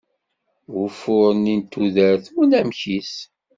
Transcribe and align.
Wufur-nni 0.73 1.55
n 1.59 1.61
tudert, 1.71 2.25
unamek-is 2.41 3.13